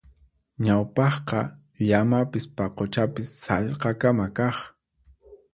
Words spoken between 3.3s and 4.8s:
sallqakama kaq.